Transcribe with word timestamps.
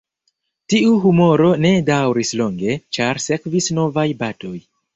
Tiu 0.73 0.95
humoro 1.03 1.51
ne 1.67 1.73
daŭris 1.91 2.33
longe, 2.41 2.79
ĉar 2.99 3.23
sekvis 3.29 3.71
novaj 3.81 4.09
batoj. 4.25 4.57